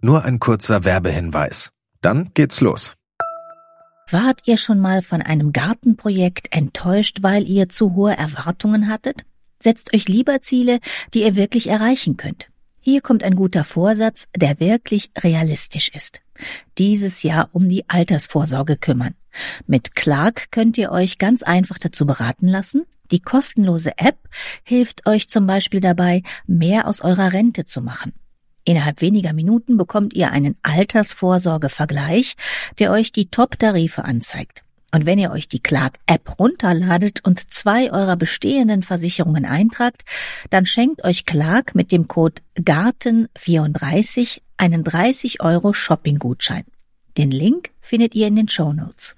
[0.00, 1.70] Nur ein kurzer Werbehinweis.
[2.00, 2.94] Dann geht's los.
[4.10, 9.24] Wart ihr schon mal von einem Gartenprojekt enttäuscht, weil ihr zu hohe Erwartungen hattet?
[9.62, 10.78] Setzt euch lieber Ziele,
[11.14, 12.50] die ihr wirklich erreichen könnt.
[12.80, 16.20] Hier kommt ein guter Vorsatz, der wirklich realistisch ist.
[16.76, 19.14] Dieses Jahr um die Altersvorsorge kümmern.
[19.66, 22.84] Mit Clark könnt ihr euch ganz einfach dazu beraten lassen.
[23.10, 24.18] Die kostenlose App
[24.62, 28.12] hilft euch zum Beispiel dabei, mehr aus eurer Rente zu machen.
[28.64, 32.36] Innerhalb weniger Minuten bekommt ihr einen Altersvorsorgevergleich,
[32.78, 34.62] der euch die Top-Tarife anzeigt.
[34.90, 40.04] Und wenn ihr euch die Clark-App runterladet und zwei eurer bestehenden Versicherungen eintragt,
[40.50, 46.64] dann schenkt euch Clark mit dem Code GARTEN34 einen 30 Euro Shopping-Gutschein.
[47.18, 49.16] Den Link findet ihr in den Show Notes.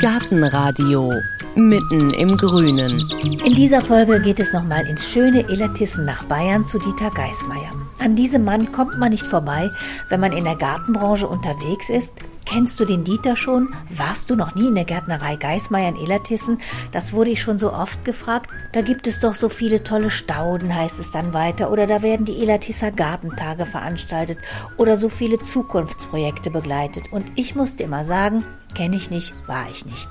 [0.00, 1.12] Gartenradio
[1.54, 3.08] mitten im Grünen.
[3.44, 7.72] In dieser Folge geht es nochmal ins schöne Illertissen nach Bayern zu Dieter Geismeier.
[7.98, 9.70] An diesem Mann kommt man nicht vorbei,
[10.08, 12.12] wenn man in der Gartenbranche unterwegs ist.
[12.44, 13.74] Kennst du den Dieter schon?
[13.90, 16.60] Warst du noch nie in der Gärtnerei Geismeier in Illertissen?
[16.92, 18.50] Das wurde ich schon so oft gefragt.
[18.72, 21.72] Da gibt es doch so viele tolle Stauden, heißt es dann weiter.
[21.72, 24.38] Oder da werden die Illertisser Gartentage veranstaltet
[24.76, 27.12] oder so viele Zukunftsprojekte begleitet.
[27.12, 30.08] Und ich musste immer sagen, kenne ich nicht, war ich nicht.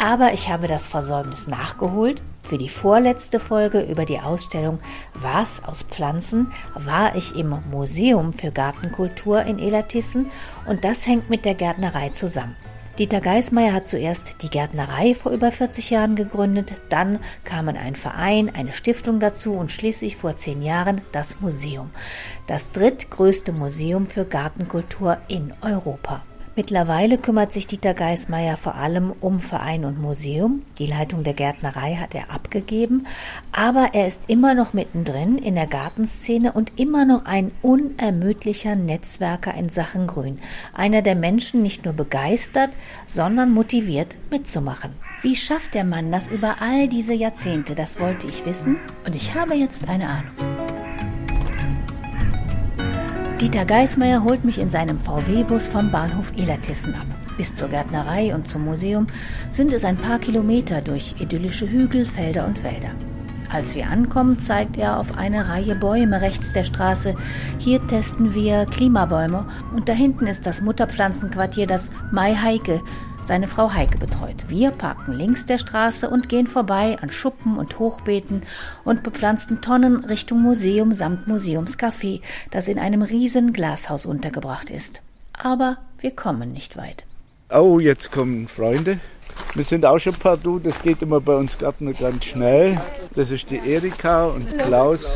[0.00, 2.22] Aber ich habe das Versäumnis nachgeholt.
[2.42, 4.80] Für die vorletzte Folge über die Ausstellung
[5.12, 10.30] Was aus Pflanzen war ich im Museum für Gartenkultur in Elatissen
[10.66, 12.56] und das hängt mit der Gärtnerei zusammen.
[12.98, 18.50] Dieter Geismeier hat zuerst die Gärtnerei vor über 40 Jahren gegründet, dann kamen ein Verein,
[18.52, 21.90] eine Stiftung dazu und schließlich vor zehn Jahren das Museum.
[22.46, 26.22] Das drittgrößte Museum für Gartenkultur in Europa.
[26.60, 30.60] Mittlerweile kümmert sich Dieter Geismeier vor allem um Verein und Museum.
[30.78, 33.06] Die Leitung der Gärtnerei hat er abgegeben,
[33.50, 39.54] aber er ist immer noch mittendrin in der Gartenszene und immer noch ein unermüdlicher Netzwerker
[39.54, 40.38] in Sachen Grün.
[40.74, 42.72] Einer, der Menschen nicht nur begeistert,
[43.06, 44.90] sondern motiviert mitzumachen.
[45.22, 47.74] Wie schafft der Mann das über all diese Jahrzehnte?
[47.74, 48.76] Das wollte ich wissen
[49.06, 51.09] und ich habe jetzt eine Ahnung.
[53.40, 57.06] Dieter Geismeier holt mich in seinem VW-Bus vom Bahnhof Elertissen ab.
[57.38, 59.06] Bis zur Gärtnerei und zum Museum
[59.48, 62.90] sind es ein paar Kilometer durch idyllische Hügel, Felder und Wälder.
[63.50, 67.14] Als wir ankommen, zeigt er auf eine Reihe Bäume rechts der Straße.
[67.56, 72.82] Hier testen wir Klimabäume und da hinten ist das Mutterpflanzenquartier, das Mai Heike,
[73.22, 74.44] seine Frau Heike betreut.
[74.48, 78.42] Wir parken links der Straße und gehen vorbei an Schuppen und Hochbeeten
[78.84, 82.20] und bepflanzten Tonnen Richtung Museum samt Museumscafé,
[82.50, 85.02] das in einem riesen Glashaus untergebracht ist.
[85.32, 87.04] Aber wir kommen nicht weit.
[87.50, 89.00] Oh, jetzt kommen Freunde.
[89.54, 92.80] Wir sind auch schon partout, das geht immer bei uns Gärtner ganz schnell.
[93.14, 95.06] Das ist die Erika und Klaus.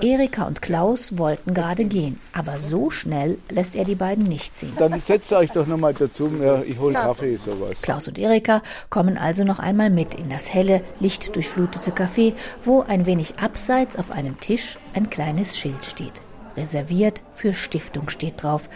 [0.00, 4.72] Erika und Klaus wollten gerade gehen, aber so schnell lässt er die beiden nicht ziehen.
[4.78, 6.30] Dann setzt euch doch nochmal dazu,
[6.66, 7.82] ich hole Kaffee, sowas.
[7.82, 12.32] Klaus und Erika kommen also noch einmal mit in das helle, lichtdurchflutete Café,
[12.64, 16.14] wo ein wenig abseits auf einem Tisch ein kleines Schild steht.
[16.56, 18.68] Reserviert für Stiftung steht drauf.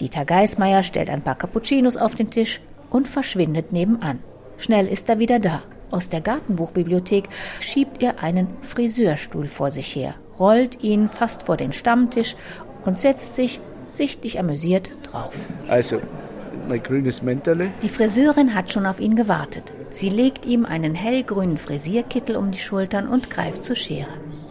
[0.00, 2.60] Dieter Geismeier stellt ein paar Cappuccinos auf den Tisch
[2.90, 4.20] und verschwindet nebenan.
[4.58, 5.62] Schnell ist er wieder da.
[5.90, 7.28] Aus der Gartenbuchbibliothek
[7.60, 12.36] schiebt er einen Friseurstuhl vor sich her, rollt ihn fast vor den Stammtisch
[12.84, 15.34] und setzt sich, sichtlich amüsiert, drauf.
[15.68, 16.00] Also,
[16.68, 17.70] mein grünes Mänterle.
[17.82, 19.72] Die Friseurin hat schon auf ihn gewartet.
[19.90, 24.08] Sie legt ihm einen hellgrünen Frisierkittel um die Schultern und greift zur Schere.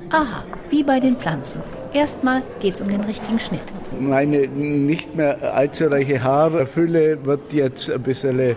[0.10, 1.62] Aha, wie bei den Pflanzen.
[1.94, 3.62] Erstmal geht's um den richtigen Schnitt.
[4.00, 8.56] Meine nicht mehr allzu reiche Haarfülle wird jetzt ein bisschen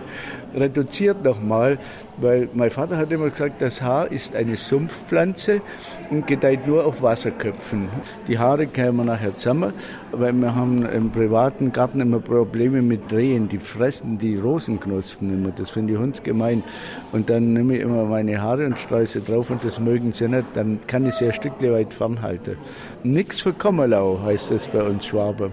[0.55, 1.77] reduziert nochmal,
[2.17, 5.61] weil mein Vater hat immer gesagt, das Haar ist eine Sumpfpflanze
[6.09, 7.89] und gedeiht nur auf Wasserköpfen.
[8.27, 9.73] Die Haare kämen nachher zusammen,
[10.11, 15.51] weil wir haben im privaten Garten immer Probleme mit Drehen, die fressen die Rosenknospen immer,
[15.51, 16.63] das finde ich hundsgemein.
[17.11, 20.27] Und dann nehme ich immer meine Haare und streue sie drauf und das mögen sie
[20.27, 22.57] nicht, dann kann ich sie ein Stückchen weit fernhalten.
[23.03, 25.49] Nix für Kommerlau heißt das bei uns Schwaber.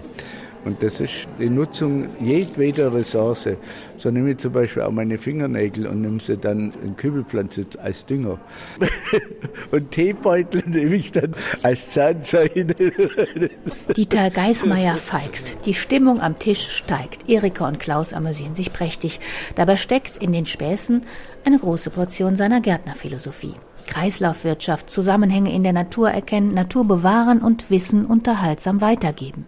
[0.65, 3.49] Und das ist die Nutzung jedweder Ressource.
[3.97, 8.05] So nehme ich zum Beispiel auch meine Fingernägel und nehme sie dann in Kübelpflanze als
[8.07, 8.39] Dünger.
[9.71, 12.75] und Teebeutel nehme ich dann als Zahnzeichen.
[13.97, 15.59] Dieter Geismeier feigst.
[15.65, 17.29] Die Stimmung am Tisch steigt.
[17.29, 19.21] Erika und Klaus amüsieren sich prächtig.
[19.55, 21.03] Dabei steckt in den Späßen
[21.45, 23.55] eine große Portion seiner Gärtnerphilosophie.
[23.89, 29.47] Kreislaufwirtschaft, Zusammenhänge in der Natur erkennen, Natur bewahren und Wissen unterhaltsam weitergeben.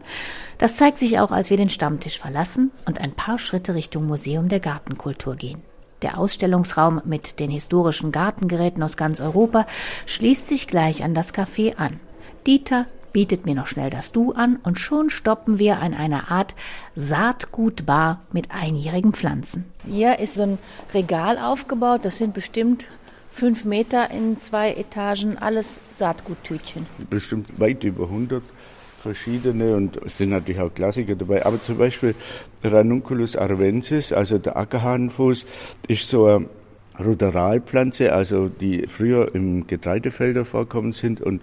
[0.58, 4.48] Das zeigt sich auch, als wir den Stammtisch verlassen und ein paar Schritte Richtung Museum
[4.48, 5.62] der Gartenkultur gehen.
[6.02, 9.66] der Ausstellungsraum mit den historischen Gartengeräten aus ganz Europa,
[10.06, 12.00] schließt sich gleich an das Café an.
[12.46, 16.54] Dieter bietet mir noch schnell das Du an und schon stoppen wir an einer Art
[16.94, 19.64] Saatgutbar mit einjährigen Pflanzen.
[19.86, 20.58] Hier ist so ein
[20.94, 22.86] Regal aufgebaut, das sind bestimmt
[23.30, 26.86] fünf Meter in zwei Etagen, alles Saatguttütchen.
[27.08, 28.42] Bestimmt weit über 100
[29.00, 31.44] verschiedene und es sind natürlich auch Klassiker dabei.
[31.46, 32.14] Aber zum Beispiel
[32.62, 35.46] Ranunculus arvensis, also der Ackerhahnenfuß,
[35.88, 36.48] ist so ein
[36.98, 41.40] Ruderalpflanze, also die früher im Getreidefelder vorkommen sind und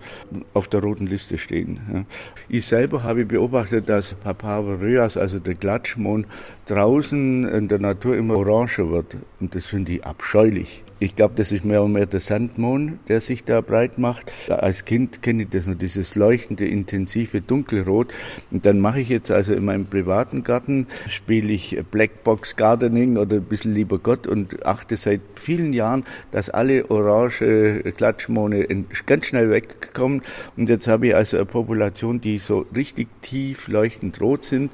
[0.54, 2.06] auf der roten Liste stehen.
[2.48, 6.28] Ich selber habe beobachtet, dass Papaver rheas, also der Glatschmohn,
[6.68, 9.18] draußen in der Natur immer oranger wird.
[9.40, 10.84] Und das finde ich abscheulich.
[11.00, 14.32] Ich glaube, das ist mehr und mehr der Sandmohn, der sich da breit macht.
[14.50, 18.12] Als Kind kenne ich das noch, dieses leuchtende, intensive Dunkelrot.
[18.50, 23.36] Und dann mache ich jetzt also in meinem privaten Garten, spiele ich Blackbox Gardening oder
[23.36, 28.66] ein bisschen lieber Gott und achte seit vielen Jahren, dass alle orange Klatschmohne
[29.06, 30.24] ganz schnell wegkommen.
[30.56, 34.72] Und jetzt habe ich also eine Population, die so richtig tief leuchtend rot sind.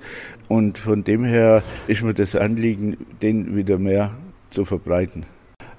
[0.47, 4.15] Und von dem her ist mir das Anliegen, den wieder mehr
[4.49, 5.25] zu verbreiten.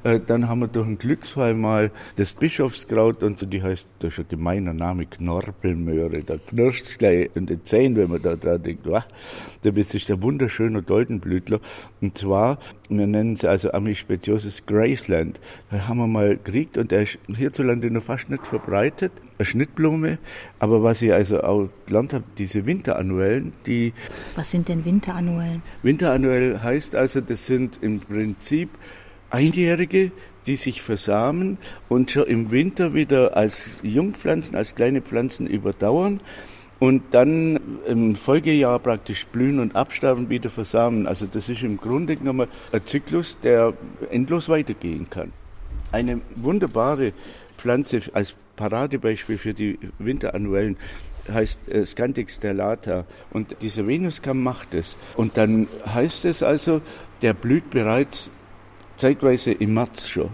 [0.05, 4.13] Äh, dann haben wir durch einen Glücksfall mal das Bischofskraut und so, die heißt, das
[4.13, 6.23] ist ein gemeiner Name, Knorpelmöhre.
[6.23, 9.05] Da knirscht es gleich in den Zähnen, wenn man da dran denkt, wow,
[9.63, 11.59] das ist der wunderschöne Doldenblütler.
[12.03, 12.59] Und zwar,
[12.91, 15.41] wir nennen sie also Amispetiosus Graceland.
[15.71, 19.13] Da haben wir mal gekriegt und der ist hierzulande noch fast nicht verbreitet.
[19.39, 20.19] Eine Schnittblume,
[20.59, 23.95] aber was ich also auch gelernt habe, diese Winterannuellen, die...
[24.37, 25.63] Was sind denn Winterannuellen?
[25.83, 28.69] Winterannuell heißt also, das sind im Prinzip
[29.35, 30.13] Einjährige,
[30.47, 31.59] die sich versamen
[31.89, 36.21] und schon im Winter wieder als Jungpflanzen, als kleine Pflanzen überdauern
[36.79, 41.09] und dann im Folgejahr praktisch blühen und absterben, wieder versamen.
[41.09, 43.73] Also das ist im Grunde genommen ein Zyklus, der
[44.11, 45.33] endlos weitergehen kann.
[45.91, 47.13] Eine wunderbare
[47.59, 50.77] Pflanze als Paradebeispiel für die Winterannuellen
[51.29, 54.97] heißt äh, Scantix stellata und dieser Venuskamm macht es.
[55.17, 56.83] Und dann heißt es also,
[57.23, 58.31] der blüht bereits
[58.97, 60.31] zeitweise im März schon.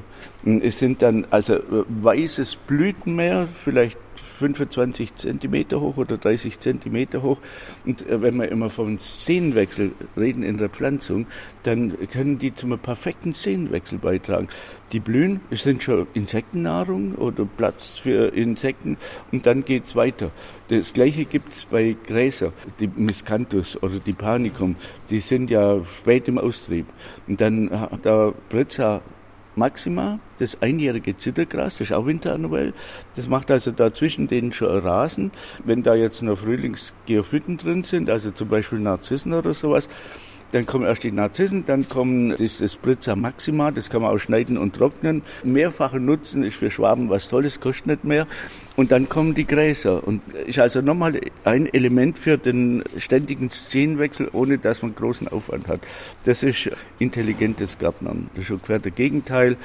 [0.63, 3.99] Es sind dann also äh, weißes Blütenmeer, vielleicht
[4.41, 7.39] 25 Zentimeter hoch oder 30 Zentimeter hoch.
[7.85, 11.27] Und äh, wenn wir immer vom Szenenwechsel reden in der Pflanzung,
[11.63, 14.49] dann können die zum perfekten Szenenwechsel beitragen.
[14.93, 18.97] Die blühen, es sind schon Insektennahrung oder Platz für Insekten
[19.31, 20.31] und dann geht's weiter.
[20.69, 24.77] Das gleiche gibt's bei Gräser, die Miscanthus oder die Panicum,
[25.11, 26.87] die sind ja spät im Austrieb.
[27.29, 29.03] Und dann hat der Britzer
[29.61, 32.73] Maxima, das einjährige Zittergras, das ist auch winterannuell.
[33.15, 35.31] Das macht also da zwischen denen schon Rasen.
[35.65, 39.91] Wenn da jetzt noch Frühlingsgeophyten drin sind, also zum Beispiel Narzissen oder sowas,
[40.53, 44.57] dann kommen erst die Narzissen, dann kommen das Spritzer Maxima, das kann man auch schneiden
[44.57, 45.23] und trocknen.
[45.45, 48.27] Mehrfache Nutzen ist für Schwaben was Tolles, kostet nicht mehr.
[48.81, 54.31] Und dann kommen die Gräser und ist also nochmal ein Element für den ständigen Szenenwechsel,
[54.33, 55.81] ohne dass man großen Aufwand hat.
[56.23, 58.31] Das ist intelligentes Gärtnern.
[58.35, 59.59] Das ist ungefähr das Gegenteil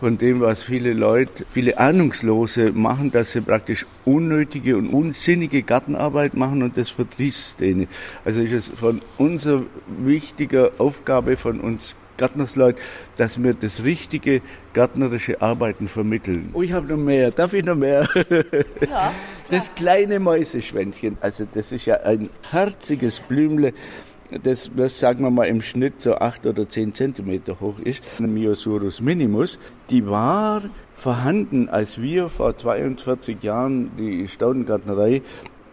[0.00, 6.32] von dem, was viele Leute, viele Ahnungslose machen, dass sie praktisch unnötige und unsinnige Gartenarbeit
[6.32, 7.88] machen und das verdrießt denen.
[8.24, 9.64] Also ist es von unserer
[10.02, 12.80] wichtiger Aufgabe von uns Gärtnersleuten,
[13.16, 14.42] dass wir das richtige
[14.72, 16.50] gärtnerische Arbeiten vermitteln.
[16.52, 17.30] Oh, ich habe noch mehr.
[17.30, 18.08] Darf ich noch mehr?
[18.80, 19.12] Ja.
[19.50, 21.18] Das kleine Mäuseschwänzchen.
[21.20, 23.74] Also das ist ja ein herziges Blümle
[24.42, 28.28] das, das sagen wir mal im Schnitt so acht oder zehn Zentimeter hoch ist, eine
[28.28, 29.58] Myosurus minimus,
[29.90, 30.62] die war
[30.96, 35.22] vorhanden, als wir vor 42 Jahren die Staudengärtnerei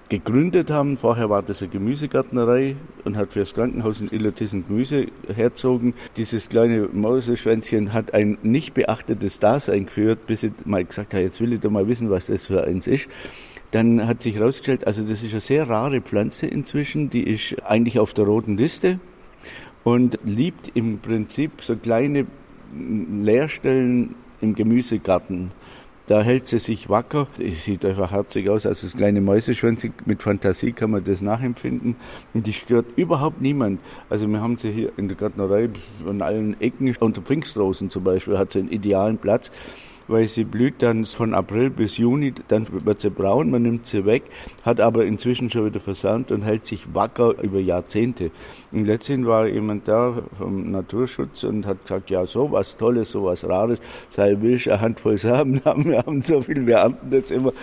[0.10, 0.98] gegründet haben.
[0.98, 2.75] Vorher war das eine Gemüsegärtnerei
[3.06, 5.94] und hat für das Krankenhaus in Illertissen Gemüse herzogen.
[6.18, 11.39] Dieses kleine Mauseschwänzchen hat ein nicht beachtetes Dasein geführt, bis ich mal gesagt habe, jetzt
[11.39, 13.08] will ich doch mal wissen, was das für eins ist.
[13.72, 18.00] Dann hat sich herausgestellt, also das ist eine sehr rare Pflanze inzwischen, die ist eigentlich
[18.00, 19.00] auf der roten Liste
[19.84, 22.25] und liebt im Prinzip so kleine
[22.75, 25.51] Leerstellen im Gemüsegarten.
[26.10, 27.28] Da hält sie sich wacker.
[27.38, 29.92] Es sieht einfach herzig aus, also das kleine Mäuseschwänze.
[30.06, 31.98] Mit Fantasie kann man das nachempfinden.
[32.34, 33.80] Und die stört überhaupt niemand.
[34.10, 35.70] Also wir haben sie hier in der Gärtnerei
[36.08, 36.92] an allen Ecken.
[37.00, 39.51] Unter Pfingstrosen zum Beispiel hat sie einen idealen Platz
[40.10, 44.06] weil sie blüht dann von April bis Juni, dann wird sie braun, man nimmt sie
[44.06, 44.24] weg,
[44.63, 48.32] hat aber inzwischen schon wieder versandt und hält sich wacker über Jahrzehnte.
[48.72, 53.24] Und letztendlich war jemand da vom Naturschutz und hat gesagt, ja, so was Tolles, so
[53.24, 57.32] was Rares, sei willst eine Handvoll Samen haben, wir haben so viel, wir ernten das
[57.32, 57.54] immer.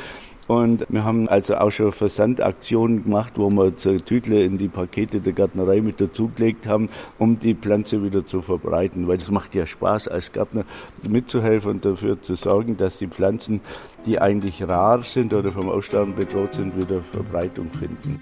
[0.46, 5.20] Und wir haben also auch schon Versandaktionen gemacht, wo wir so Tütle in die Pakete
[5.20, 6.88] der Gärtnerei mit dazugelegt haben,
[7.18, 9.08] um die Pflanze wieder zu verbreiten.
[9.08, 10.64] Weil das macht ja Spaß als Gärtner
[11.02, 13.60] mitzuhelfen und dafür zu sorgen, dass die Pflanzen,
[14.04, 18.20] die eigentlich rar sind oder vom Aussterben bedroht sind, wieder Verbreitung finden.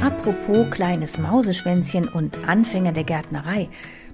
[0.00, 3.68] Apropos kleines Mauseschwänzchen und Anfänger der Gärtnerei.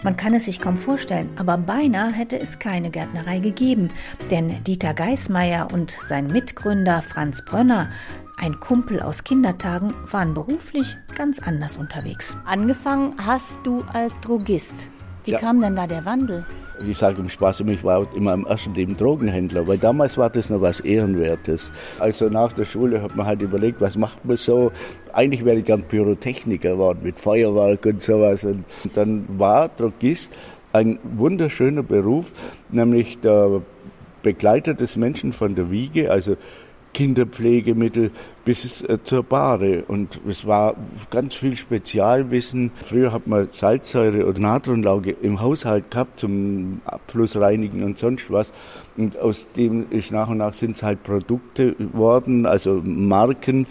[0.04, 3.88] Man kann es sich kaum vorstellen, aber beinahe hätte es keine Gärtnerei gegeben,
[4.30, 7.88] denn Dieter Geismeier und sein Mitgründer Franz Brönner,
[8.36, 12.36] ein Kumpel aus Kindertagen, waren beruflich ganz anders unterwegs.
[12.44, 14.90] Angefangen hast du als Drogist.
[15.24, 15.38] Wie ja.
[15.38, 16.44] kam denn da der Wandel?
[16.86, 20.50] Ich sage im Spaß, ich war immer im ersten Leben Drogenhändler, weil damals war das
[20.50, 21.70] noch was Ehrenwertes.
[21.98, 24.72] Also nach der Schule hat man halt überlegt, was macht man so?
[25.12, 28.44] Eigentlich wäre ich gern Pyrotechniker geworden mit Feuerwerk und sowas.
[28.44, 28.64] Und
[28.94, 30.32] dann war Drogist
[30.72, 32.32] ein wunderschöner Beruf,
[32.70, 33.62] nämlich der
[34.22, 36.36] Begleiter des Menschen von der Wiege, also
[36.94, 38.10] Kinderpflegemittel
[38.44, 39.84] bis äh, zur Bahre.
[39.88, 40.74] Und es war
[41.10, 42.70] ganz viel Spezialwissen.
[42.82, 48.52] Früher hat man Salzsäure oder Natronlauge im Haushalt gehabt zum Abflussreinigen und sonst was.
[48.96, 53.66] Und aus dem ist nach und nach sind es halt Produkte geworden, also Marken,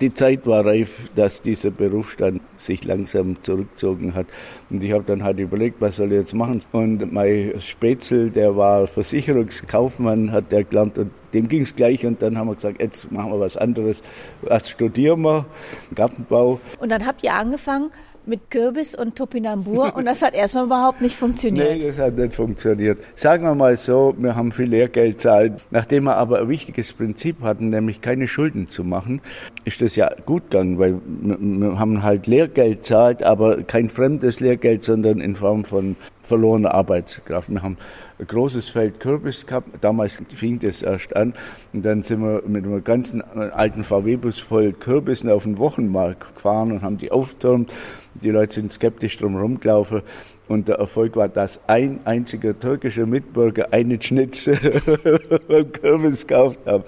[0.00, 4.26] die Zeit war reif, dass dieser Berufsstand sich langsam zurückgezogen hat.
[4.68, 6.60] Und ich habe dann halt überlegt, was soll ich jetzt machen?
[6.72, 12.04] Und mein Spätzl, der war Versicherungskaufmann, hat der gelernt und dem ging es gleich.
[12.04, 14.02] Und dann haben wir gesagt, jetzt machen wir was anderes.
[14.48, 15.46] Erst studieren wir
[15.94, 16.60] Gartenbau.
[16.78, 17.90] Und dann habt ihr angefangen,
[18.26, 21.78] mit Kürbis und Topinambur und das hat erstmal überhaupt nicht funktioniert.
[21.78, 22.98] Nee, das hat nicht funktioniert.
[23.14, 25.66] Sagen wir mal so, wir haben viel Lehrgeld zahlt.
[25.70, 29.20] Nachdem wir aber ein wichtiges Prinzip hatten, nämlich keine Schulden zu machen,
[29.64, 34.84] ist das ja gut gegangen, weil wir haben halt Lehrgeld zahlt, aber kein fremdes Lehrgeld,
[34.84, 37.48] sondern in Form von verlorene Arbeitskraft.
[37.48, 37.78] Wir haben
[38.18, 39.68] ein großes Feld Kürbis gehabt.
[39.80, 41.34] Damals fing das erst an.
[41.72, 46.72] Und dann sind wir mit einem ganzen alten VW-Bus voll Kürbissen auf den Wochenmarkt gefahren
[46.72, 47.72] und haben die aufgetürmt.
[48.14, 50.02] Die Leute sind skeptisch drum gelaufen.
[50.48, 54.44] Und der Erfolg war, dass ein einziger türkischer Mitbürger einen Schnitz
[55.48, 56.84] beim Kürbis gekauft hat.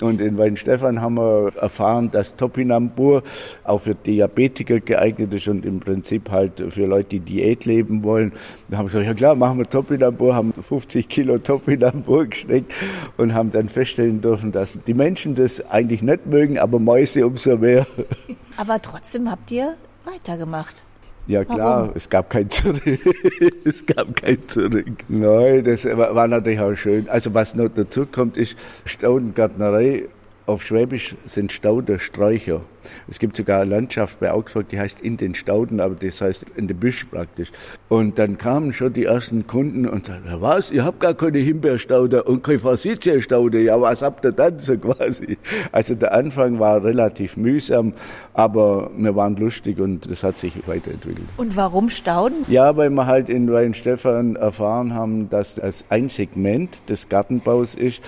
[0.00, 3.22] Und in Weinstefan haben wir erfahren, dass Topinambur
[3.62, 8.32] auch für Diabetiker geeignet ist und im Prinzip halt für Leute, die Diät leben wollen.
[8.68, 12.74] Da haben wir gesagt, ja klar, machen wir Topinambur, haben 50 Kilo Topinambur gesteckt
[13.16, 17.56] und haben dann feststellen dürfen, dass die Menschen das eigentlich nicht mögen, aber Mäuse umso
[17.56, 17.86] mehr.
[18.56, 19.74] Aber trotzdem habt ihr
[20.04, 20.84] weitergemacht.
[21.26, 21.92] Ja klar, Warum?
[21.94, 22.82] es gab kein Zurück.
[23.64, 25.04] es gab kein Zurück.
[25.08, 27.08] Nein, das war natürlich auch schön.
[27.08, 30.04] Also was noch dazu kommt, ist Staudengärtnerei
[30.46, 32.60] auf Schwäbisch sind Stauder Sträucher.
[33.08, 36.44] Es gibt sogar eine Landschaft bei Augsburg, die heißt in den Stauden, aber das heißt
[36.56, 37.50] in den Büsch praktisch.
[37.88, 42.26] Und dann kamen schon die ersten Kunden und sagten, was, ihr habt gar keine Himbeerstauder
[42.26, 43.62] und keine Forsythia-Staude.
[43.62, 45.38] Ja, was habt ihr dann so quasi?
[45.72, 47.94] Also der Anfang war relativ mühsam,
[48.34, 51.28] aber wir waren lustig und es hat sich weiterentwickelt.
[51.38, 52.44] Und warum Stauden?
[52.48, 58.02] Ja, weil wir halt in Weinstefan erfahren haben, dass das ein Segment des Gartenbaus ist,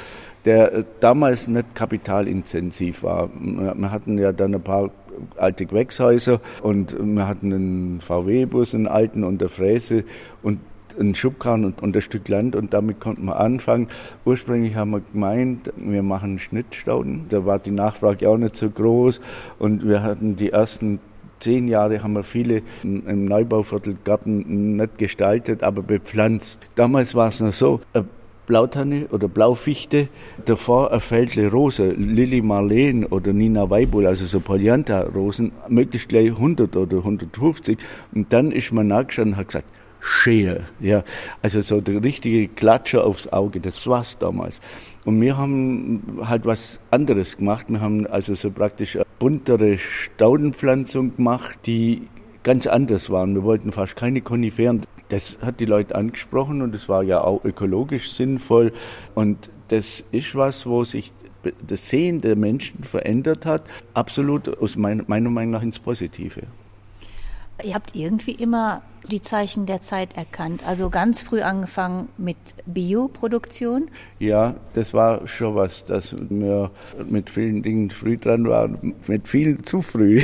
[0.46, 3.28] der äh, damals nicht kapitalintensiv war.
[3.34, 4.90] Wir hatten ja dann ein paar
[5.36, 10.04] alte Gewächshäuser und wir hatten einen VW-Bus, einen alten und eine Fräse
[10.42, 10.60] und
[10.98, 13.88] einen Schubkarren und, und ein Stück Land und damit konnten wir anfangen.
[14.24, 17.26] Ursprünglich haben wir gemeint, wir machen Schnittstauden.
[17.28, 19.20] Da war die Nachfrage auch nicht so groß
[19.58, 21.00] und wir hatten die ersten
[21.38, 26.60] zehn Jahre haben wir viele im Neubauviertel Garten nicht gestaltet, aber bepflanzt.
[26.76, 27.80] Damals war es noch so,
[28.46, 30.08] Blautanne oder Blaufichte,
[30.44, 36.76] davor ein Feldle Rose, Lily Marleen oder Nina Weibul, also so Polyantha-Rosen, möglichst gleich 100
[36.76, 37.78] oder 150.
[38.14, 39.66] Und dann ist man nachgeschaut und hat gesagt,
[39.98, 41.02] Schere, ja,
[41.42, 44.60] also so der richtige Klatscher aufs Auge, das war's damals.
[45.04, 47.66] Und wir haben halt was anderes gemacht.
[47.68, 52.02] Wir haben also so praktisch eine buntere Staudenpflanzung gemacht, die
[52.44, 53.34] ganz anders waren.
[53.34, 54.82] Wir wollten fast keine Koniferen.
[55.08, 58.72] Das hat die Leute angesprochen und es war ja auch ökologisch sinnvoll.
[59.14, 61.12] Und das ist was, wo sich
[61.66, 66.42] das Sehen der Menschen verändert hat, absolut aus meiner Meinung nach ins Positive.
[67.62, 70.62] Ihr habt irgendwie immer die Zeichen der Zeit erkannt.
[70.66, 72.36] Also ganz früh angefangen mit
[72.66, 73.88] Bioproduktion.
[74.18, 76.70] Ja, das war schon was, dass wir
[77.08, 80.22] mit vielen Dingen früh dran waren, mit vielen zu früh.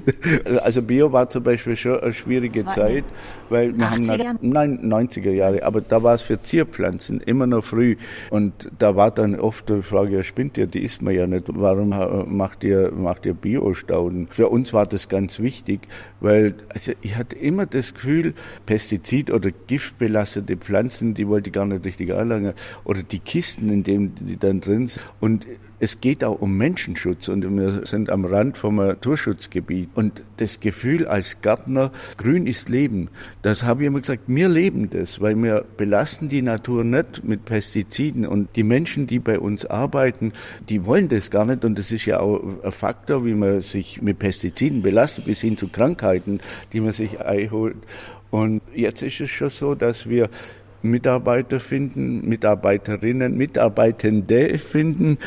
[0.62, 3.04] also Bio war zum Beispiel schon eine schwierige Zeit,
[3.48, 4.26] weil wir 80er?
[4.26, 7.96] haben nein 90er Jahre, aber da war es für Zierpflanzen immer noch früh
[8.30, 11.44] und da war dann oft die Frage, ja spinnt ihr, die isst man ja nicht.
[11.48, 11.90] Warum
[12.36, 14.28] macht ihr macht ihr Biostauden?
[14.30, 15.80] Für uns war das ganz wichtig,
[16.20, 18.34] weil also ich hatte immer das Gefühl Gefühl,
[18.66, 22.54] Pestizid- oder giftbelastete Pflanzen, die wollte ich gar nicht richtig anlangen,
[22.84, 25.02] oder die Kisten, in denen die dann drin sind.
[25.20, 25.46] Und
[25.78, 29.90] es geht auch um Menschenschutz und wir sind am Rand vom Naturschutzgebiet.
[29.94, 33.08] Und das Gefühl als Gärtner, grün ist Leben,
[33.42, 37.44] das habe ich immer gesagt, wir leben das, weil wir belasten die Natur nicht mit
[37.44, 38.26] Pestiziden.
[38.26, 40.32] Und die Menschen, die bei uns arbeiten,
[40.68, 41.64] die wollen das gar nicht.
[41.64, 45.58] Und das ist ja auch ein Faktor, wie man sich mit Pestiziden belastet, bis hin
[45.58, 46.40] zu Krankheiten,
[46.72, 47.76] die man sich einholt.
[48.30, 50.30] Und jetzt ist es schon so, dass wir
[50.90, 55.18] Mitarbeiter finden, Mitarbeiterinnen, Mitarbeitende finden,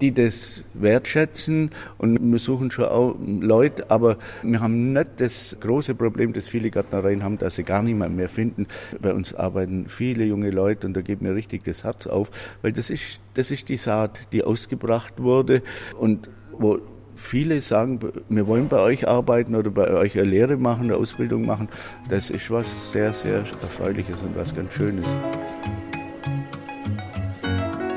[0.00, 1.70] die das wertschätzen.
[1.98, 6.70] Und wir suchen schon auch Leute, aber wir haben nicht das große Problem, das viele
[6.70, 8.66] Gärtnereien haben, dass sie gar niemand mehr finden.
[9.00, 12.30] Bei uns arbeiten viele junge Leute und da geht mir richtig das Herz auf,
[12.62, 15.62] weil das ist, das ist die Saat, die ausgebracht wurde
[15.98, 16.80] und wo
[17.16, 21.46] viele sagen, wir wollen bei euch arbeiten oder bei euch eine Lehre machen, eine Ausbildung
[21.46, 21.68] machen.
[22.08, 25.06] Das ist was sehr, sehr Erfreuliches und was ganz Schönes.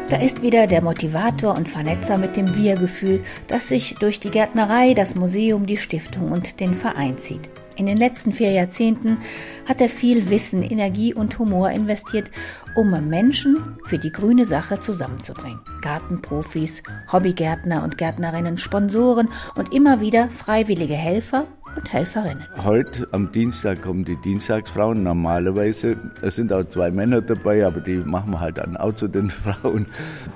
[0.09, 4.93] Da ist wieder der Motivator und Vernetzer mit dem Wir-Gefühl, das sich durch die Gärtnerei,
[4.93, 7.49] das Museum, die Stiftung und den Verein zieht.
[7.77, 9.19] In den letzten vier Jahrzehnten
[9.67, 12.31] hat er viel Wissen, Energie und Humor investiert,
[12.75, 15.59] um Menschen für die grüne Sache zusammenzubringen.
[15.81, 16.81] Gartenprofis,
[17.11, 21.45] Hobbygärtner und Gärtnerinnen, Sponsoren und immer wieder freiwillige Helfer
[21.77, 22.43] und Helferinnen.
[22.63, 25.03] Heute am Dienstag kommen die Dienstagsfrauen.
[25.03, 29.07] Normalerweise, es sind auch zwei Männer dabei, aber die machen wir halt dann auch zu
[29.07, 29.85] den Frauen.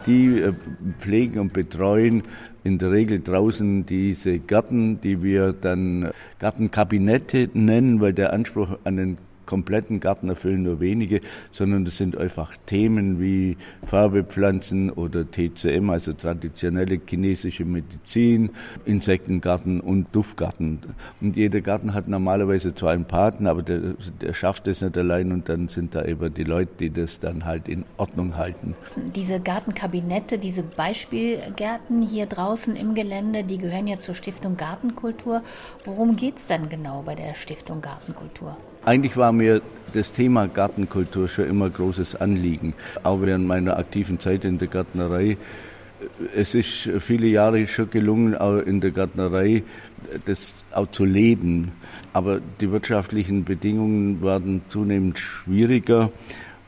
[0.06, 0.54] Die äh,
[1.00, 2.24] pflegen und betreuen
[2.64, 8.98] in der Regel draußen diese Gärten, die wir dann Gartenkabinette nennen, weil der Anspruch an
[8.98, 9.18] den
[9.52, 11.20] kompletten Garten erfüllen nur wenige,
[11.52, 18.52] sondern das sind einfach Themen wie Farbepflanzen oder TCM, also traditionelle chinesische Medizin,
[18.86, 20.80] Insektengarten und Duftgarten.
[21.20, 25.34] Und jeder Garten hat normalerweise zwar einen Paten, aber der, der schafft es nicht allein
[25.34, 28.74] und dann sind da eben die Leute, die das dann halt in Ordnung halten.
[28.96, 35.44] Diese Gartenkabinette, diese Beispielgärten hier draußen im Gelände, die gehören ja zur Stiftung Gartenkultur.
[35.84, 38.56] Worum geht es dann genau bei der Stiftung Gartenkultur?
[38.84, 39.62] Eigentlich war mir
[39.94, 42.74] das Thema Gartenkultur schon immer großes Anliegen,
[43.04, 45.38] auch während meiner aktiven Zeit in der Gärtnerei.
[46.36, 49.62] Es ist viele Jahre schon gelungen, auch in der Gärtnerei
[50.26, 51.74] das auch zu leben.
[52.12, 56.12] Aber die wirtschaftlichen Bedingungen werden zunehmend schwieriger.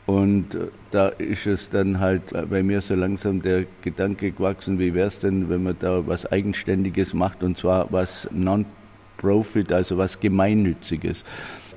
[0.06, 0.56] Und
[0.92, 5.18] da ist es dann halt bei mir so langsam der Gedanke gewachsen, wie wäre es
[5.18, 11.24] denn, wenn man da was Eigenständiges macht, und zwar was Non-Profit, also was Gemeinnütziges.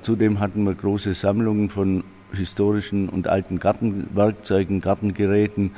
[0.02, 5.72] Zudem hatten wir große Sammlungen von historischen und alten Gartenwerkzeugen, Gartengeräten,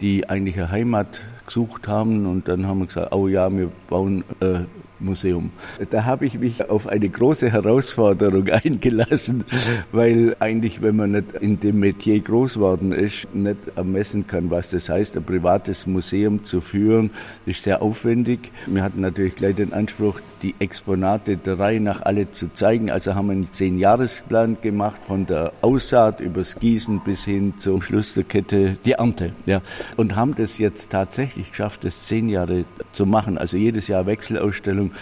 [0.00, 2.26] die eigentlich eine Heimat gesucht haben.
[2.26, 4.60] Und dann haben wir gesagt, oh ja, wir bauen äh,
[5.00, 5.50] Museum.
[5.90, 9.44] Da habe ich mich auf eine große Herausforderung eingelassen,
[9.92, 14.70] weil eigentlich, wenn man nicht in dem Metier groß geworden ist, nicht ermessen kann, was
[14.70, 17.10] das heißt, ein privates Museum zu führen,
[17.46, 18.52] ist sehr aufwendig.
[18.66, 22.90] Wir hatten natürlich gleich den Anspruch, die Exponate der Reihe nach alle zu zeigen.
[22.90, 28.14] Also haben wir einen Zehn-Jahresplan gemacht, von der Aussaat übers Gießen bis hin zum Schluss
[28.14, 29.32] der Kette, die Ernte.
[29.46, 29.62] Ja.
[29.96, 33.38] Und haben das jetzt tatsächlich geschafft, das zehn Jahre zu machen.
[33.38, 34.92] Also jedes Jahr Wechselausstellung Ausstellung.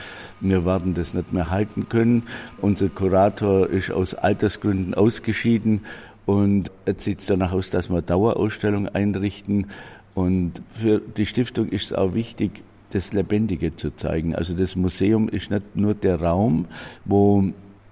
[0.40, 2.24] Wir werden das nicht mehr halten können.
[2.60, 5.84] Unser Kurator ist aus Altersgründen ausgeschieden
[6.26, 9.68] und jetzt sieht es danach aus, dass wir Dauerausstellung einrichten.
[10.14, 14.34] Und für die Stiftung ist es auch wichtig, das Lebendige zu zeigen.
[14.34, 16.66] Also das Museum ist nicht nur der Raum,
[17.04, 17.44] wo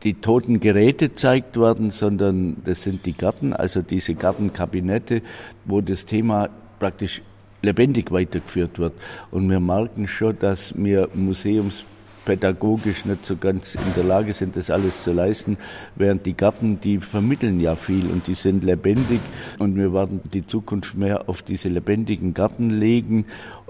[0.02, 5.22] die toten Geräte gezeigt werden, sondern das sind die Garten, also diese Gartenkabinette,
[5.64, 7.22] wo das Thema praktisch
[7.64, 8.92] lebendig weitergeführt wird.
[9.30, 11.84] Und wir merken schon, dass wir Museums
[12.24, 15.56] pädagogisch nicht so ganz in der Lage sind, das alles zu leisten,
[15.96, 19.20] während die Garten, die vermitteln ja viel und die sind lebendig
[19.58, 23.26] und wir werden die Zukunft mehr auf diese lebendigen Garten legen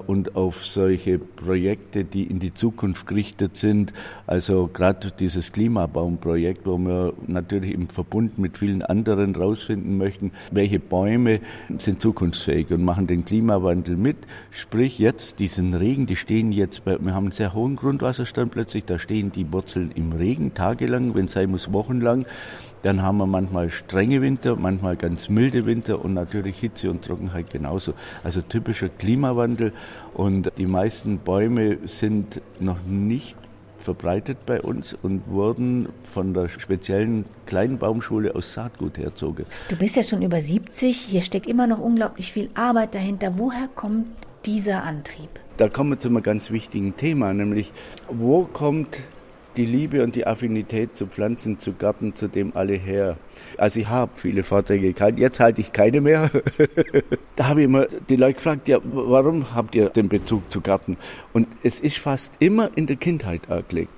[0.06, 3.92] und auf solche Projekte, die in die Zukunft gerichtet sind.
[4.26, 10.78] Also gerade dieses Klimabaumprojekt, wo wir natürlich im Verbund mit vielen anderen rausfinden möchten, welche
[10.78, 11.40] Bäume
[11.78, 14.16] sind zukunftsfähig und machen den Klimawandel mit.
[14.50, 18.50] Sprich jetzt diesen Regen, die stehen jetzt, bei, wir haben einen sehr hohen Grundwasserstand dann
[18.50, 22.26] plötzlich, da stehen die Wurzeln im Regen tagelang, wenn es sein muss, wochenlang.
[22.82, 27.50] Dann haben wir manchmal strenge Winter, manchmal ganz milde Winter und natürlich Hitze und Trockenheit
[27.50, 27.94] genauso.
[28.22, 29.72] Also typischer Klimawandel
[30.12, 33.36] und die meisten Bäume sind noch nicht
[33.78, 39.44] verbreitet bei uns und wurden von der speziellen kleinen Baumschule aus Saatgut herzogen.
[39.68, 43.38] Du bist ja schon über 70, hier steckt immer noch unglaublich viel Arbeit dahinter.
[43.38, 44.06] Woher kommt
[44.46, 45.43] dieser Antrieb?
[45.56, 47.72] Da kommen wir zu einem ganz wichtigen Thema, nämlich
[48.08, 48.98] wo kommt
[49.56, 53.16] die Liebe und die Affinität zu Pflanzen, zu Garten, zu dem alle her.
[53.56, 56.30] Also ich habe viele Vorträge gehalten, jetzt halte ich keine mehr.
[57.36, 60.96] da habe ich immer die Leute gefragt, ja, warum habt ihr den Bezug zu Garten?
[61.32, 63.92] Und es ist fast immer in der Kindheit angelegt.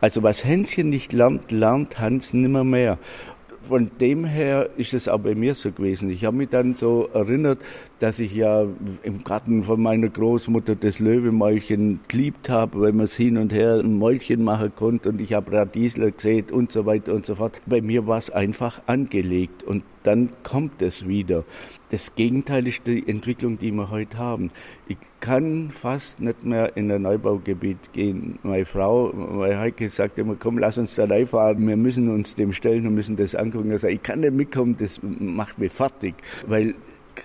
[0.00, 2.98] Also was Hänschen nicht lernt, lernt Hans nimmer mehr
[3.68, 6.10] von dem her ist es auch bei mir so gewesen.
[6.10, 7.58] Ich habe mich dann so erinnert,
[7.98, 8.66] dass ich ja
[9.02, 13.74] im Garten von meiner Großmutter das Löwemäulchen geliebt habe, weil man es hin und her
[13.74, 17.60] ein Mäulchen machen konnte und ich habe Radiesler gesehen und so weiter und so fort.
[17.66, 21.44] Bei mir war es einfach angelegt und dann kommt es wieder.
[21.90, 24.50] Das Gegenteil ist die Entwicklung, die wir heute haben.
[24.86, 28.38] Ich kann fast nicht mehr in ein Neubaugebiet gehen.
[28.42, 31.66] Meine Frau, meine Heike sagt immer, komm, lass uns da reinfahren.
[31.66, 33.70] Wir müssen uns dem stellen und müssen das angucken.
[33.70, 36.14] Ich, sage, ich kann nicht mitkommen, das macht mich fertig.
[36.46, 36.74] Weil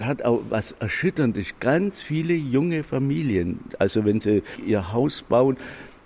[0.01, 1.53] hat auch was Erschütterndes.
[1.61, 5.55] Ganz viele junge Familien, also wenn sie ihr Haus bauen,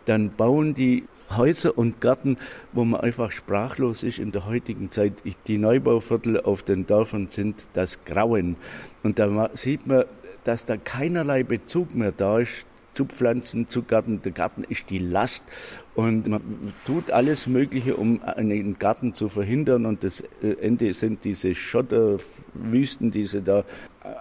[0.05, 2.37] dann bauen die Häuser und Gärten,
[2.73, 5.13] wo man einfach sprachlos ist in der heutigen Zeit.
[5.47, 8.55] Die Neubauviertel auf den Dörfern sind das Grauen.
[9.03, 10.05] Und da sieht man,
[10.43, 14.21] dass da keinerlei Bezug mehr da ist zu Pflanzen, zu Garten.
[14.23, 15.45] Der Garten ist die Last
[15.93, 16.41] und man
[16.85, 19.85] tut alles Mögliche, um einen Garten zu verhindern.
[19.85, 23.65] Und das äh, Ende sind diese Schotterwüsten, diese da.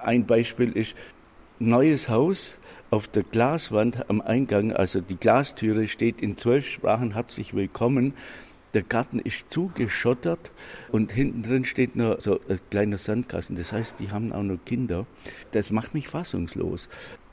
[0.04, 0.94] Ein Beispiel ist
[1.58, 2.58] neues Haus
[2.90, 8.14] auf der Glaswand am Eingang, also die Glastüre steht in zwölf Sprachen herzlich willkommen.
[8.74, 10.50] Der Garten ist zugeschottert
[10.92, 13.56] und hinten drin steht nur so ein kleiner Sandkasten.
[13.56, 15.06] Das heißt, die haben auch noch Kinder.
[15.52, 16.88] Das macht mich fassungslos.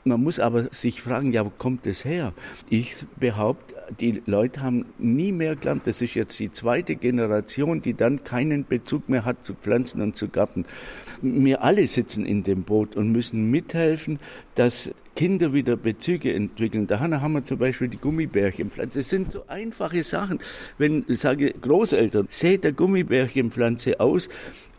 [0.06, 2.34] Man muss aber sich fragen, ja, wo kommt das her?
[2.68, 5.86] Ich behaupte, die Leute haben nie mehr gelernt.
[5.86, 10.14] Das ist jetzt die zweite Generation, die dann keinen Bezug mehr hat zu Pflanzen und
[10.14, 10.66] zu Garten.
[11.22, 14.18] Wir alle sitzen in dem Boot und müssen mithelfen,
[14.56, 16.86] dass Kinder wieder Bezüge entwickeln.
[16.86, 19.00] Da haben wir zum Beispiel die Gummibärchenpflanze.
[19.00, 20.40] Es sind so einfache Sachen.
[20.76, 24.28] Wenn sage, Großeltern, seht der Gummibärchenpflanze aus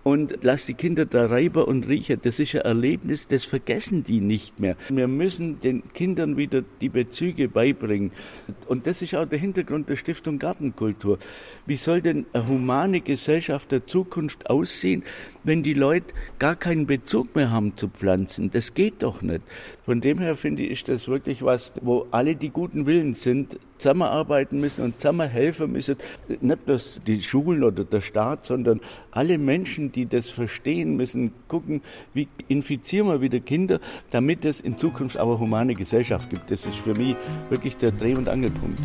[0.06, 2.20] und lass die Kinder da reiber und riechen.
[2.22, 4.78] Das ist ein Erlebnis, das vergessen die nicht mehr.
[4.90, 8.12] Wir müssen den Kindern wieder die Bezüge beibringen.
[8.68, 11.18] Und das ist auch der Hintergrund der Stiftung Gartenkultur.
[11.66, 15.02] Wie soll denn eine humane Gesellschaft der Zukunft aussehen,
[15.46, 18.52] wenn die Leute gar keinen Bezug mehr haben zu Pflanzen?
[18.52, 19.42] Das geht doch nicht.
[19.86, 24.60] Von dem her finde ich, das wirklich was, wo alle die guten Willen sind, zusammenarbeiten
[24.60, 25.98] müssen und zusammen helfen müssen.
[26.42, 28.82] Nicht bloß die Schulen oder der Staat, sondern
[29.12, 31.82] alle Menschen, die das verstehen, müssen gucken,
[32.14, 33.80] wie infizieren wir wieder Kinder,
[34.10, 36.52] damit es in Zukunft auch eine humane Gesellschaft gibt.
[36.52, 37.16] Das ist für mich
[37.50, 38.82] wirklich der Dreh- und Angelpunkt.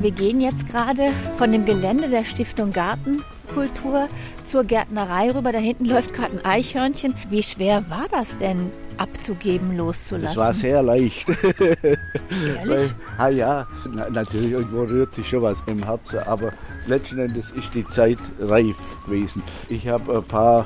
[0.00, 4.08] Wir gehen jetzt gerade von dem Gelände der Stiftung Gartenkultur
[4.44, 5.50] zur Gärtnerei rüber.
[5.50, 7.14] Da hinten läuft gerade ein Eichhörnchen.
[7.30, 10.36] Wie schwer war das denn, abzugeben, loszulassen?
[10.36, 11.28] Das war sehr leicht.
[11.58, 12.92] Ehrlich?
[13.18, 16.50] Ah ja, na, natürlich, irgendwo rührt sich schon was im Herzen, aber
[16.86, 19.42] letzten Endes ist die Zeit reif gewesen.
[19.68, 20.64] Ich habe ein paar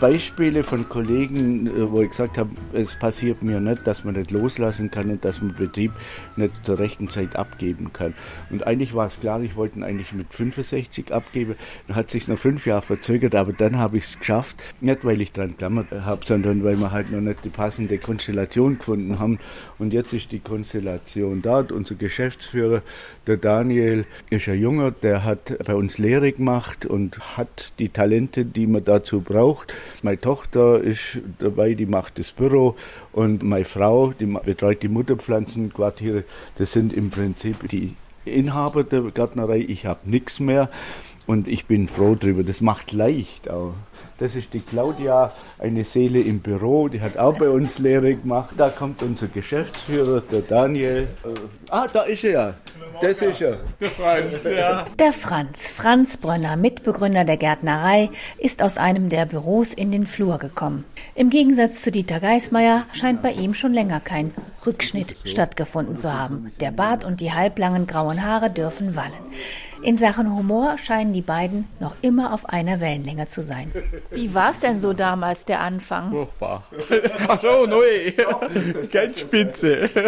[0.00, 4.30] Beispiele von Kollegen, äh, wo ich gesagt habe, es passiert mir nicht, dass man nicht
[4.30, 5.92] loslassen kann und dass man Betrieb
[6.36, 8.14] nicht zur rechten Zeit abgeben kann.
[8.50, 11.56] Und eigentlich war es klar, ich wollte ihn eigentlich mit 65 abgeben.
[11.86, 14.56] Dann hat sich noch fünf Jahre verzögert, aber dann habe ich es geschafft.
[14.80, 18.78] Nicht, weil ich dran klammert habe, sondern weil wir halt noch nicht die passende Konstellation
[18.78, 19.38] gefunden haben.
[19.78, 21.66] Und jetzt ist die Konstellation da.
[21.72, 22.82] Unser Geschäftsführer,
[23.26, 28.44] der Daniel, ist ein Junger, der hat bei uns Lehre gemacht und hat die Talente,
[28.44, 29.72] die man dazu braucht.
[30.02, 32.76] Meine Tochter ist dabei, die macht das Büro
[33.12, 36.24] und meine Frau, die betreut die Mutterpflanzenquartiere.
[36.56, 37.94] Das sind im Prinzip die
[38.24, 39.64] Inhaber der Gärtnerei.
[39.66, 40.68] Ich habe nichts mehr
[41.26, 42.42] und ich bin froh drüber.
[42.42, 43.74] Das macht leicht auch.
[44.18, 48.54] Das ist die Claudia, eine Seele im Büro, die hat auch bei uns Lehre gemacht.
[48.56, 51.08] Da kommt unser Geschäftsführer, der Daniel.
[51.68, 52.54] Ah, da ist er.
[53.02, 53.58] Das ist er.
[53.78, 54.86] Der Franz, ja.
[54.98, 58.08] Der Franz, Franz Brönner, Mitbegründer der Gärtnerei,
[58.38, 60.84] ist aus einem der Büros in den Flur gekommen.
[61.14, 64.32] Im Gegensatz zu Dieter Geismeier scheint bei ihm schon länger kein
[64.64, 66.52] Rückschnitt stattgefunden zu haben.
[66.60, 69.12] Der Bart und die halblangen grauen Haare dürfen wallen.
[69.86, 73.70] In Sachen Humor scheinen die beiden noch immer auf einer Wellenlänge zu sein.
[74.10, 76.10] Wie war es denn so damals, der Anfang?
[76.10, 76.64] Furchtbar.
[77.28, 78.10] Ach so, neu.
[78.92, 79.88] Ganz spitze.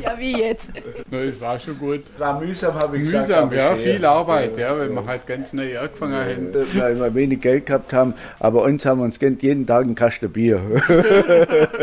[0.00, 0.70] Ja, wie jetzt?
[1.10, 2.02] Na, es war schon gut.
[2.18, 3.28] War mühsam, habe ich gesagt.
[3.28, 6.54] Mühsam, ja, viel Arbeit, ja, weil wir halt ganz neu angefangen haben.
[6.74, 10.30] Weil wir wenig Geld gehabt haben, aber uns haben wir uns jeden Tag einen Kasten
[10.30, 10.60] Bier.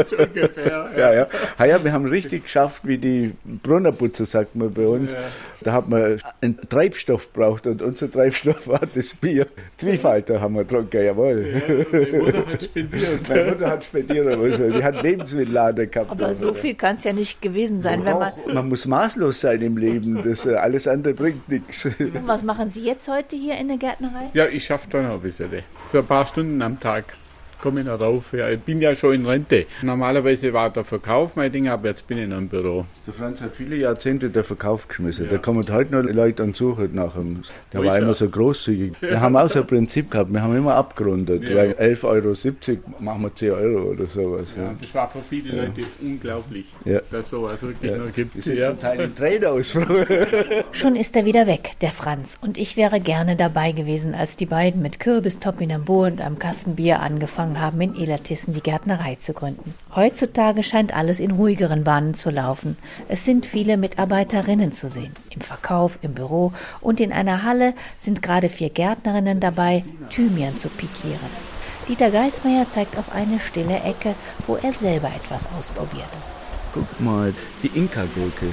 [0.05, 0.89] so ungefähr.
[0.97, 1.27] Ja, ja.
[1.57, 5.11] Ah, ja, wir haben richtig geschafft, wie die Brunnerputzer, sagt man bei uns.
[5.11, 5.19] Ja.
[5.61, 9.47] Da hat man einen Treibstoff braucht und unser Treibstoff war das Bier.
[9.77, 11.61] Zwiefalter haben wir getrunken, jawohl.
[11.91, 13.29] Meine Mutter hat spendiert.
[13.29, 14.73] Meine Mutter hat spendieren müssen.
[14.73, 16.11] Die hat Lebensmittelladen gehabt.
[16.11, 18.31] Aber so viel kann es ja nicht gewesen sein, wenn man.
[18.53, 20.21] Man muss maßlos sein im Leben.
[20.23, 21.87] Das, äh, alles andere bringt nichts.
[22.25, 24.29] Was machen Sie jetzt heute hier in der Gärtnerei?
[24.33, 25.49] Ja, ich schaffe da noch ein bisschen.
[25.91, 27.15] So ein paar Stunden am Tag
[27.61, 28.33] komme ich noch rauf.
[28.33, 29.65] Ja, ich bin ja schon in Rente.
[29.81, 32.85] Normalerweise war der Verkauf mein Ding, aber jetzt bin ich noch im Büro.
[33.05, 35.27] Der Franz hat viele Jahrzehnte den Verkauf geschmissen.
[35.29, 37.41] Da kommen heute noch Leute und suchen nach ihm.
[37.73, 38.13] Der Wo war immer er?
[38.15, 38.93] so großzügig.
[39.01, 40.31] Wir haben auch so ein Prinzip gehabt.
[40.31, 41.47] Wir haben immer abgerundet.
[41.49, 41.55] Ja.
[41.55, 44.49] Weil 11,70 Euro machen wir 10 Euro oder sowas.
[44.55, 44.75] Ja, Ja.
[44.79, 46.99] das war für viele Leute unglaublich, Ja.
[47.11, 48.43] dass sowas wirklich noch Wir gibt.
[48.43, 48.69] sind Ja.
[48.71, 49.71] zum Teil in Tränen aus.
[50.71, 52.37] Schon ist er wieder weg, der Franz.
[52.41, 56.75] Und ich wäre gerne dabei gewesen, als die beiden mit Kürbis, Topinambo und einem Kasten
[56.75, 56.99] Bier
[57.47, 59.73] angefangen haben, in Elertissen die Gärtnerei zu gründen.
[59.95, 62.77] Heutzutage scheint alles in ruhigeren Bahnen zu laufen.
[63.07, 65.13] Es sind viele Mitarbeiterinnen zu sehen.
[65.29, 70.69] Im Verkauf, im Büro und in einer Halle sind gerade vier Gärtnerinnen dabei, Thymian zu
[70.69, 71.47] pikieren.
[71.87, 74.13] Dieter Geismeier zeigt auf eine stille Ecke,
[74.45, 76.11] wo er selber etwas ausprobiert.
[76.73, 77.33] Guck mal,
[77.63, 78.47] die Inka-Gurke.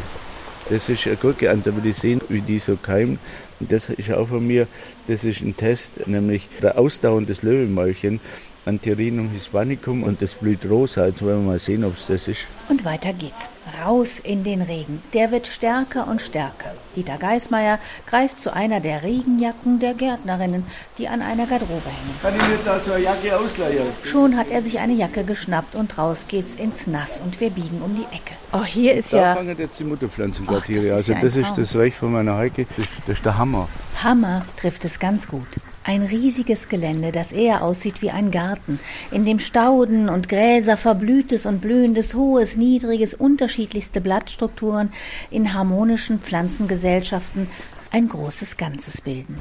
[0.70, 3.18] Das ist eine Gurke, an der wir sehen, wie die so keimt.
[3.61, 4.66] Und das ist auch von mir,
[5.09, 8.20] das ist ein Test, nämlich der Ausdauern des Löwenmäulchen,
[8.66, 11.07] Antherinum hispanicum und das blüht rosa.
[11.07, 12.46] Jetzt wollen wir mal sehen, ob es das ist.
[12.68, 13.50] Und weiter geht's.
[13.85, 15.03] Raus in den Regen.
[15.12, 16.74] Der wird stärker und stärker.
[16.96, 20.64] Dieter Geismeier greift zu einer der Regenjacken der Gärtnerinnen,
[20.98, 22.14] die an einer Garderobe hängen.
[22.22, 23.87] Kann ich mir da so eine Jacke ausleihen?
[24.03, 27.83] Schon hat er sich eine Jacke geschnappt und raus geht's ins Nass und wir biegen
[27.83, 28.35] um die Ecke.
[28.53, 30.81] Oh, hier ist Da ja fangen jetzt die Mutterpflanzenquartiere.
[30.85, 31.57] ist Also ja das ist Traum.
[31.57, 32.66] das Reich von meiner Heike.
[32.77, 33.68] Das, das ist der Hammer.
[34.03, 35.48] Hammer trifft es ganz gut.
[35.87, 41.44] Ein riesiges Gelände, das eher aussieht wie ein Garten, in dem Stauden und Gräser, verblühtes
[41.44, 44.90] und blühendes, hohes, niedriges, unterschiedlichste Blattstrukturen
[45.31, 47.49] in harmonischen Pflanzengesellschaften
[47.90, 49.37] ein großes Ganzes bilden.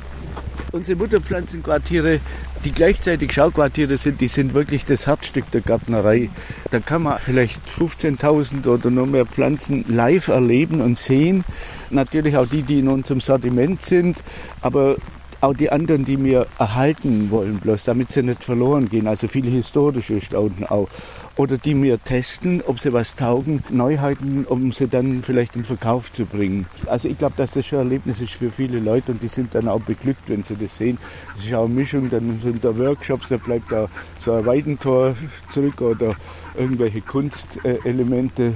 [0.74, 2.20] Unsere Mutterpflanzenquartiere,
[2.66, 6.30] die gleichzeitig Schauquartiere sind, die sind wirklich das Herzstück der Gärtnerei.
[6.72, 11.46] Da kann man vielleicht 15.000 oder noch mehr Pflanzen live erleben und sehen.
[11.90, 14.18] Natürlich auch die, die in unserem Sortiment sind,
[14.62, 14.98] aber
[15.44, 19.08] auch die anderen, die wir erhalten wollen, bloß damit sie nicht verloren gehen.
[19.08, 20.88] Also viele historische Stauden auch.
[21.36, 26.14] Oder die wir testen, ob sie was taugen, Neuheiten, um sie dann vielleicht in Verkauf
[26.14, 26.68] zu bringen.
[26.86, 29.54] Also ich glaube, dass das schon ein Erlebnis ist für viele Leute und die sind
[29.54, 30.98] dann auch beglückt, wenn sie das sehen.
[31.36, 35.16] Das ist auch eine Mischung, dann sind da Workshops, da bleibt da so ein Weidentor
[35.52, 36.16] zurück oder
[36.56, 38.54] irgendwelche Kunstelemente.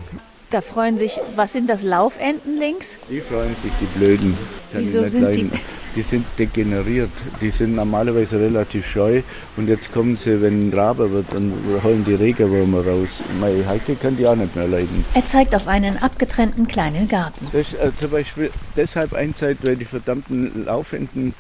[0.50, 2.98] Da freuen sich, was sind das, Laufenten links?
[3.10, 4.38] Die freuen sich, die Blöden.
[4.72, 5.52] Kann Wieso sind die- leiden.
[5.96, 7.10] Die sind degeneriert.
[7.42, 9.24] Die sind normalerweise relativ scheu.
[9.58, 13.10] Und jetzt kommen sie, wenn ein Rabe wird, und holen die Regenwürmer raus.
[13.42, 15.04] Meine Heike kann die auch nicht mehr leiden.
[15.16, 17.48] Er zeigt auf einen abgetrennten kleinen Garten.
[17.52, 21.34] Das ist äh, zum Beispiel deshalb Einzeit, weil die verdammten Laufenden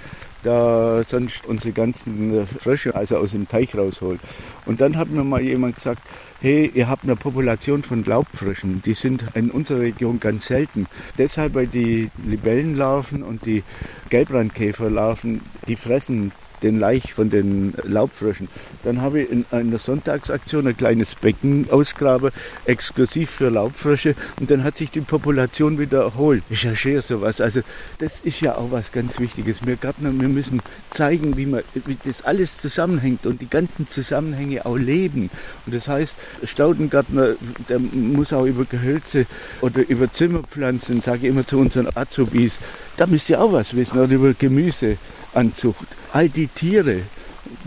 [0.43, 4.19] da sonst unsere ganzen äh, Frösche also aus dem Teich rausholt.
[4.65, 6.01] Und dann hat mir mal jemand gesagt,
[6.39, 10.87] hey, ihr habt eine Population von Laubfröschen, die sind in unserer Region ganz selten.
[11.17, 13.63] Deshalb, weil die Libellenlarven und die
[14.09, 16.31] Gelbrandkäferlarven, die fressen
[16.63, 18.49] den Laich von den Laubfröschen.
[18.83, 22.31] Dann habe ich in einer Sonntagsaktion ein kleines Becken ausgraben,
[22.65, 26.43] exklusiv für Laubfrösche und dann hat sich die Population wieder erholt.
[26.49, 27.41] Ja schön sowas.
[27.41, 27.61] Also
[27.99, 29.65] das ist ja auch was ganz Wichtiges.
[29.65, 34.65] Wir Gärtner, wir müssen zeigen, wie, man, wie das alles zusammenhängt und die ganzen Zusammenhänge
[34.65, 35.29] auch leben.
[35.65, 37.35] Und das heißt, Staudengärtner,
[37.69, 39.25] der muss auch über Gehölze
[39.61, 42.59] oder über Zimmerpflanzen, sage ich immer zu unseren Azubis,
[42.97, 45.87] da müsst ihr auch was wissen, oder über Gemüseanzucht.
[46.11, 47.01] All die Tiere,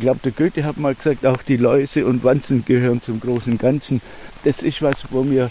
[0.00, 3.58] ich glaube, der Goethe hat mal gesagt, auch die Läuse und Wanzen gehören zum großen
[3.58, 4.00] Ganzen.
[4.44, 5.50] Das ist was, wo wir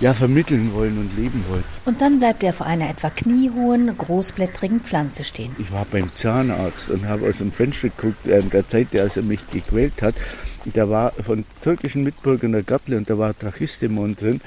[0.00, 1.62] ja vermitteln wollen und leben wollen.
[1.84, 5.54] Und dann bleibt er vor einer etwa kniehohen, großblättrigen Pflanze stehen.
[5.60, 9.22] Ich war beim Zahnarzt und habe aus dem Fenster geguckt, während der Zeit, als er
[9.22, 10.16] mich gequält hat.
[10.64, 14.40] Da war von türkischen Mitbürgern der Gattle und da war Trachistemon drin.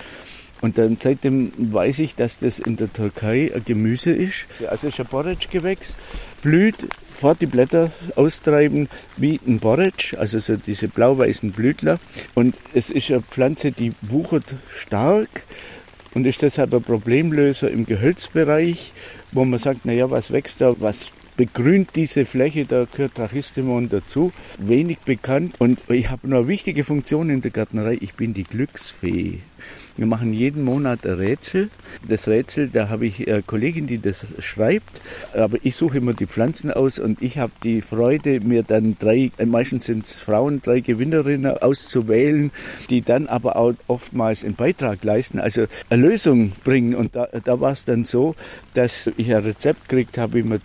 [0.59, 4.47] Und dann seitdem weiß ich, dass das in der Türkei ein Gemüse ist.
[4.67, 5.95] Also es ist ein Borretsch-Gewächs,
[6.41, 11.99] blüht, fort die Blätter austreiben wie ein Borretsch, also so diese blau-weißen Blütler.
[12.35, 15.43] Und es ist eine Pflanze, die wuchert stark
[16.13, 18.93] und ist deshalb ein Problemlöser im Gehölzbereich,
[19.31, 24.33] wo man sagt, naja, was wächst da, was begrünt diese Fläche, da gehört Trachistemon dazu,
[24.57, 25.55] wenig bekannt.
[25.59, 29.39] Und ich habe eine wichtige Funktion in der Gärtnerei, ich bin die Glücksfee.
[29.97, 31.69] Wir machen jeden Monat ein Rätsel.
[32.07, 35.01] Das Rätsel, da habe ich eine Kollegin, die das schreibt,
[35.33, 39.31] aber ich suche immer die Pflanzen aus und ich habe die Freude, mir dann drei,
[39.43, 42.51] meistens sind es Frauen, drei Gewinnerinnen auszuwählen,
[42.91, 46.93] die dann aber auch oftmals einen Beitrag leisten, also eine Lösung bringen.
[46.93, 48.35] Und da, da war es dann so,
[48.75, 50.63] dass ich ein Rezept gekriegt habe, wie man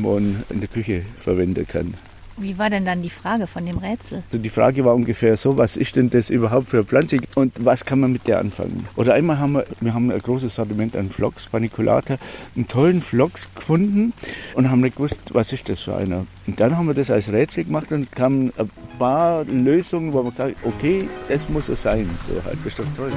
[0.00, 1.94] Trachistemon in der Küche verwenden kann.
[2.36, 4.22] Wie war denn dann die Frage von dem Rätsel?
[4.30, 7.52] Also die Frage war ungefähr so, was ist denn das überhaupt für eine Pflanze und
[7.62, 8.88] was kann man mit der anfangen?
[8.96, 12.16] Oder einmal haben wir, wir haben ein großes Sortiment an Phlox, Paniculata,
[12.56, 14.14] einen tollen Phlox gefunden
[14.54, 16.24] und haben nicht gewusst, was ist das für einer.
[16.46, 20.30] Und dann haben wir das als Rätsel gemacht und kamen ein paar Lösungen, wo man
[20.30, 22.08] gesagt okay, das muss es sein.
[22.26, 23.10] So halt, das ist doch toll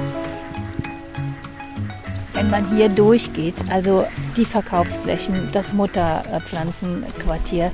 [2.34, 7.70] wenn man hier durchgeht, also die Verkaufsflächen, das Mutterpflanzenquartier,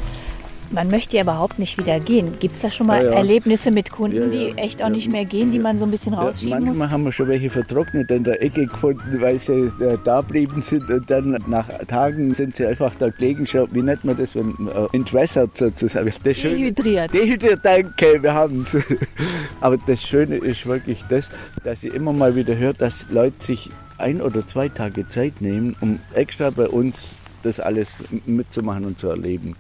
[0.73, 2.38] man möchte ja überhaupt nicht wieder gehen.
[2.38, 3.16] Gibt es da schon mal ja, ja.
[3.16, 6.51] Erlebnisse mit Kunden, die echt auch nicht mehr gehen, die man so ein bisschen rausschieben
[6.51, 6.79] manchmal muss?
[6.79, 10.62] Manchmal haben wir schon welche vertrocknet in der Ecke gefunden, weil sie äh, da blieben
[10.62, 13.46] sind und dann nach Tagen sind sie einfach da gelegen.
[13.73, 16.07] Wie nennt man das, wenn äh, entwässert sozusagen?
[16.07, 17.12] Das dehydriert.
[17.12, 18.77] Dehydriert, danke, wir haben es.
[19.61, 21.31] Aber das Schöne ist wirklich das,
[21.64, 23.70] dass ich immer mal wieder höre, dass Leute sich
[24.01, 29.09] ein oder zwei Tage Zeit nehmen, um extra bei uns das alles mitzumachen und zu
[29.09, 29.57] erleben.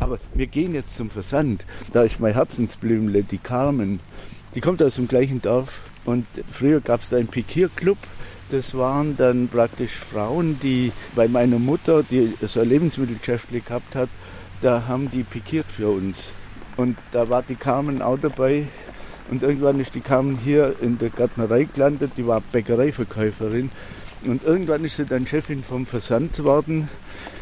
[0.00, 1.64] Aber wir gehen jetzt zum Versand.
[1.92, 4.00] Da ist mein Herzensblümle, die Carmen.
[4.54, 5.80] Die kommt aus dem gleichen Dorf.
[6.04, 7.98] Und früher gab es da einen Pikierclub.
[8.50, 14.10] Das waren dann praktisch Frauen, die bei meiner Mutter, die so ein Lebensmittelgeschäft gehabt hat,
[14.60, 16.28] da haben die pikiert für uns.
[16.76, 18.66] Und da war die Carmen auch dabei.
[19.30, 22.12] Und irgendwann ist die Carmen hier in der Gärtnerei gelandet.
[22.16, 23.70] Die war Bäckereiverkäuferin.
[24.24, 26.88] Und irgendwann ist sie dann Chefin vom Versand geworden.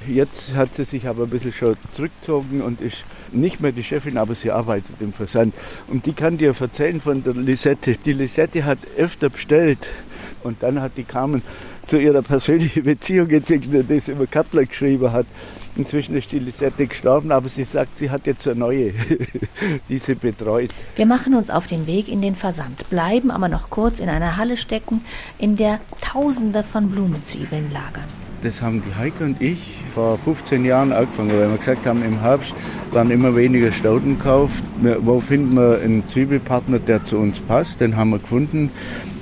[0.08, 4.16] Jetzt hat sie sich aber ein bisschen schon zurückgezogen und ist nicht mehr die Chefin,
[4.16, 5.54] aber sie arbeitet im Versand.
[5.88, 7.96] Und die kann dir erzählen von der Lisette.
[7.96, 9.88] Die Lisette hat öfter bestellt
[10.42, 11.42] und dann hat die Carmen
[11.90, 15.26] zu ihrer persönlichen Beziehung entwickelt, indem sie immer Cutler geschrieben hat.
[15.74, 18.92] Inzwischen ist die Lisette gestorben, aber sie sagt, sie hat jetzt eine neue,
[19.88, 20.70] die sie betreut.
[20.94, 24.36] Wir machen uns auf den Weg in den Versand, bleiben aber noch kurz in einer
[24.36, 25.04] Halle stecken,
[25.38, 28.04] in der Tausende von Blumenzwiebeln lagern.
[28.42, 32.20] Das haben die Heike und ich vor 15 Jahren angefangen, weil wir gesagt haben, im
[32.20, 32.54] Herbst
[32.92, 34.62] werden immer weniger Stauden gekauft.
[35.00, 37.80] Wo finden wir einen Zwiebelpartner, der zu uns passt?
[37.80, 38.70] Den haben wir gefunden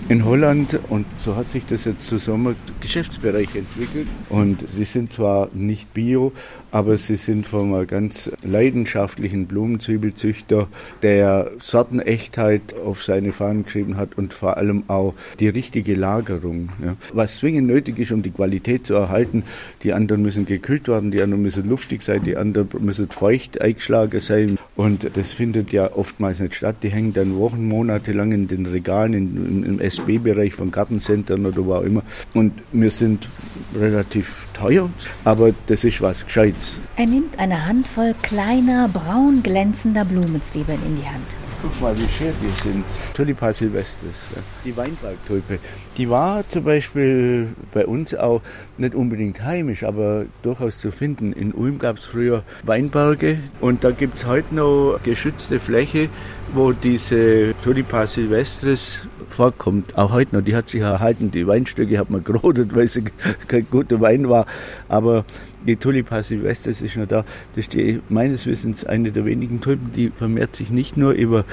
[0.09, 4.09] in Holland und so hat sich das jetzt zusammen Geschäftsbereich entwickelt.
[4.29, 6.33] Und sie sind zwar nicht bio,
[6.71, 10.69] aber sie sind von einem ganz leidenschaftlichen Blumenzwiebelzüchter,
[11.03, 16.71] der Sortenechtheit auf seine Fahnen geschrieben hat und vor allem auch die richtige Lagerung.
[16.85, 16.97] Ja.
[17.13, 19.45] Was zwingend nötig ist, um die Qualität zu erhalten.
[19.83, 24.21] Die anderen müssen gekühlt werden, die anderen müssen luftig sein, die anderen müssen feucht eingeschlagen
[24.21, 24.59] sein.
[24.77, 26.77] Und das findet ja oftmals nicht statt.
[26.83, 31.65] Die hängen dann Wochen, Monate lang in den Regalen, in, im SB-Bereich von Gartencentern oder
[31.65, 32.03] wo auch immer.
[32.35, 33.29] Und wir sind
[33.75, 34.91] relativ teuer,
[35.25, 36.79] aber das ist was Gescheites.
[36.97, 41.27] Er nimmt eine Handvoll kleiner, braun glänzender Blumenzwiebeln in die Hand.
[41.61, 42.85] Guck mal, wie schön die sind.
[43.15, 44.27] Tulipa silvestris,
[44.65, 45.59] die Weinbergtulpe.
[45.97, 48.43] Die war zum Beispiel bei uns auch
[48.77, 51.33] nicht unbedingt heimisch, aber durchaus zu finden.
[51.33, 56.09] In Ulm gab es früher Weinberge und da gibt es heute noch geschützte Fläche,
[56.55, 59.01] wo diese Tulipa silvestris
[59.33, 59.97] vorkommt.
[59.97, 61.31] Auch heute noch, die hat sich erhalten.
[61.31, 63.05] Die Weinstöcke hat man gerodet, weil sie
[63.47, 64.47] kein guter Wein war.
[64.89, 65.25] Aber
[65.67, 67.25] die Tulipa silvestris ist noch da.
[67.55, 71.45] Das ist die, meines Wissens eine der wenigen Tulpen, die vermehrt sich nicht nur über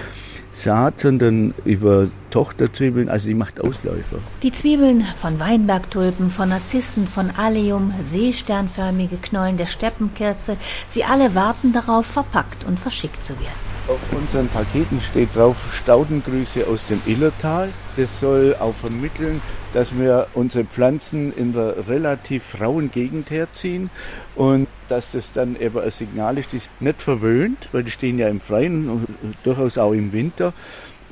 [0.52, 4.20] Saat, sondern über Tochterzwiebeln, also die macht Ausläufer.
[4.42, 10.56] Die Zwiebeln von Weinbergtulpen, von Narzissen, von Allium, seesternförmige Knollen der Steppenkerze,
[10.88, 13.65] sie alle warten darauf, verpackt und verschickt zu werden.
[13.88, 17.70] Auf unseren Paketen steht drauf Staudengrüße aus dem Illertal.
[17.96, 19.40] Das soll auch vermitteln,
[19.76, 23.92] dass wir unsere Pflanzen in der relativ rauen Gegend herziehen
[24.36, 28.28] und dass das dann eben ein Signal ist, das nicht verwöhnt, weil die stehen ja
[28.28, 29.06] im Freien,
[29.44, 30.54] durchaus auch im Winter.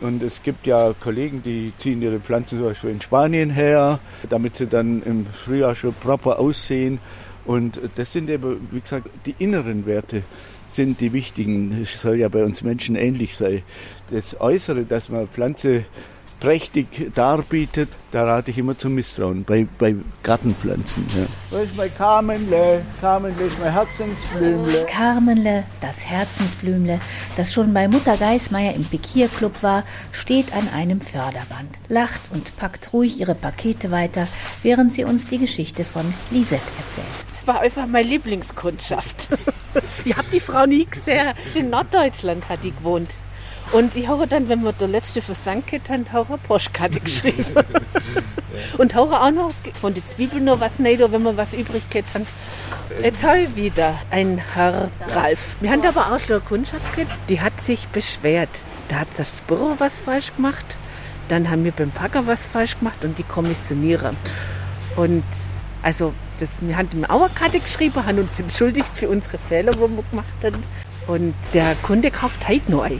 [0.01, 3.99] Und es gibt ja Kollegen, die ziehen ihre Pflanzen zum Beispiel in Spanien her,
[4.31, 6.97] damit sie dann im Frühjahr schon proper aussehen.
[7.45, 10.23] Und das sind eben, wie gesagt, die inneren Werte
[10.75, 11.81] sind die wichtigen.
[11.81, 13.63] Es soll ja bei uns Menschen ähnlich sein.
[14.09, 15.85] Das Äußere, dass man Pflanze
[16.43, 21.05] prächtig darbietet, da rate ich immer zum Misstrauen bei, bei Gartenpflanzen.
[21.15, 21.25] Ja.
[21.49, 22.81] Wo ist mein Carmenle?
[22.99, 24.85] Carmenle ist mein Herzensblümle.
[24.85, 26.99] Carmenle, das Herzensblümle,
[27.37, 32.91] das schon bei Mutter Geismeier im Pikierclub war, steht an einem Förderband, lacht und packt
[32.91, 34.27] ruhig ihre Pakete weiter,
[34.63, 37.32] während sie uns die Geschichte von Lisette erzählt.
[37.43, 39.37] Es war einfach meine Lieblingskundschaft.
[40.05, 41.33] ich habe die Frau nie gesehen.
[41.55, 43.17] In Norddeutschland hat die gewohnt.
[43.73, 47.45] Und ich habe dann, wenn wir der letzte Versand dann auch eine Postkarte geschrieben.
[48.77, 52.05] und habe auch noch von den Zwiebeln noch was nicht, wenn wir was übrig hat.
[53.03, 55.57] Jetzt habe ich wieder einen Herr Ralf.
[55.59, 58.61] Wir haben aber auch schon eine Kundschaft gehabt, die hat sich beschwert.
[58.87, 60.77] Da hat das Büro was falsch gemacht.
[61.27, 64.11] Dann haben wir beim Packer was falsch gemacht und die Kommissionierer.
[64.95, 65.25] Und
[65.81, 66.13] also,
[66.43, 70.27] das, wir haben eine Auerkarte geschrieben, haben uns entschuldigt für unsere Fehler, wo wir gemacht
[70.43, 70.63] haben.
[71.07, 72.91] Und der Kunde kauft heute neu.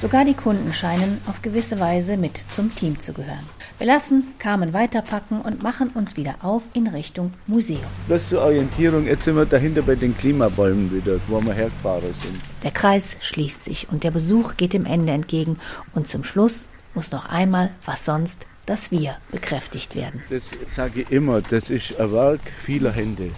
[0.00, 3.44] Sogar die Kunden scheinen auf gewisse Weise mit zum Team zu gehören.
[3.78, 7.80] Wir lassen Carmen weiterpacken und machen uns wieder auf in Richtung Museum.
[8.08, 12.40] Das zur Orientierung, jetzt sind wir dahinter bei den Klimabäumen wieder, wo wir hergefahren sind.
[12.62, 15.58] Der Kreis schließt sich und der Besuch geht dem Ende entgegen.
[15.94, 20.22] Und zum Schluss muss noch einmal, was sonst, das Wir bekräftigt werden.
[20.28, 23.30] Das sage ich immer, das ist ein Werk vieler Hände,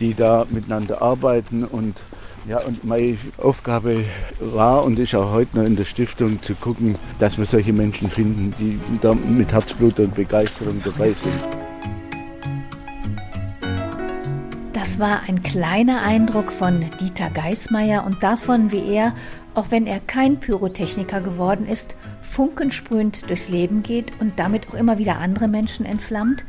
[0.00, 2.02] die da miteinander arbeiten und
[2.48, 4.04] ja, und meine Aufgabe
[4.40, 8.10] war und ist auch heute noch in der Stiftung zu gucken, dass wir solche Menschen
[8.10, 11.62] finden, die da mit Herzblut und Begeisterung dabei sind.
[14.72, 19.14] Das war ein kleiner Eindruck von Dieter Geismeier und davon, wie er,
[19.54, 21.94] auch wenn er kein Pyrotechniker geworden ist,
[22.32, 26.44] funkensprühend durchs Leben geht und damit auch immer wieder andere Menschen entflammt,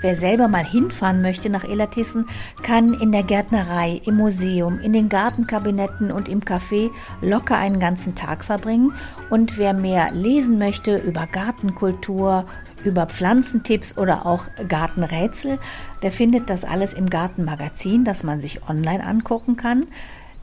[0.00, 2.26] Wer selber mal hinfahren möchte nach Elatissen,
[2.62, 8.14] kann in der Gärtnerei, im Museum, in den Gartenkabinetten und im Café locker einen ganzen
[8.14, 8.92] Tag verbringen.
[9.28, 12.44] Und wer mehr lesen möchte über Gartenkultur,
[12.84, 15.58] über Pflanzentipps oder auch Gartenrätsel,
[16.02, 19.88] der findet das alles im Gartenmagazin, das man sich online angucken kann.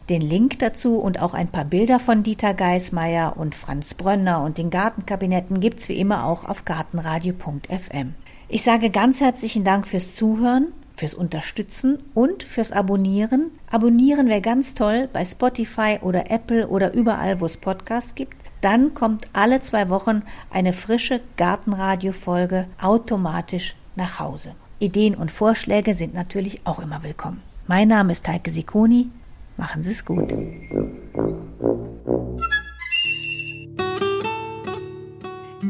[0.10, 4.60] Den Link dazu und auch ein paar Bilder von Dieter Geismeier und Franz Brönner und
[4.60, 8.14] den Gartenkabinetten gibt's wie immer auch auf gartenradio.fm.
[8.48, 13.50] Ich sage ganz herzlichen Dank fürs Zuhören, fürs Unterstützen und fürs Abonnieren.
[13.72, 18.38] Abonnieren wäre ganz toll bei Spotify oder Apple oder überall, wo es Podcasts gibt.
[18.62, 24.54] Dann kommt alle zwei Wochen eine frische Gartenradio-Folge automatisch nach Hause.
[24.78, 27.42] Ideen und Vorschläge sind natürlich auch immer willkommen.
[27.66, 29.10] Mein Name ist Heike Sikoni.
[29.58, 30.34] Machen Sie es gut.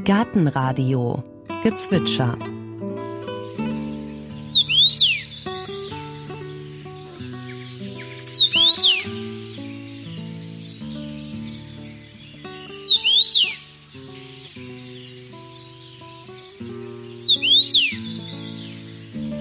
[0.04, 1.24] Gartenradio
[1.64, 2.38] Gezwitscher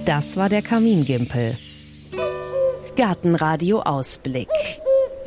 [0.04, 1.56] Das war der Kamingimpel.
[2.96, 4.48] Gartenradio Ausblick.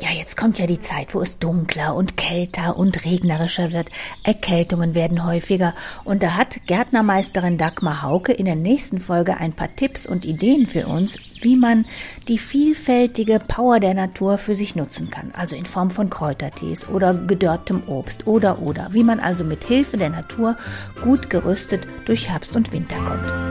[0.00, 3.90] Ja, jetzt kommt ja die Zeit, wo es dunkler und kälter und regnerischer wird.
[4.22, 5.74] Erkältungen werden häufiger.
[6.04, 10.66] Und da hat Gärtnermeisterin Dagmar Hauke in der nächsten Folge ein paar Tipps und Ideen
[10.66, 11.84] für uns, wie man
[12.28, 15.32] die vielfältige Power der Natur für sich nutzen kann.
[15.36, 18.88] Also in Form von Kräutertees oder gedörrtem Obst oder oder.
[18.92, 20.56] Wie man also mit Hilfe der Natur
[21.02, 23.47] gut gerüstet durch Herbst und Winter kommt.